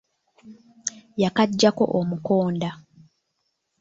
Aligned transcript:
Yakaggyako 1.21 1.83
omukonda. 1.99 2.69